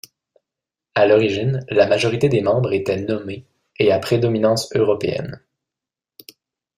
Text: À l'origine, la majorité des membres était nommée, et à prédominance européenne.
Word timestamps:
À 0.95 1.05
l'origine, 1.05 1.63
la 1.69 1.85
majorité 1.85 2.27
des 2.27 2.41
membres 2.41 2.73
était 2.73 2.99
nommée, 2.99 3.45
et 3.77 3.91
à 3.91 3.99
prédominance 3.99 4.71
européenne. 4.73 5.43